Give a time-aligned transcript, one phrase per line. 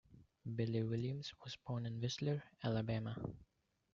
[0.55, 3.15] Billy Williams was born in Whistler, Alabama.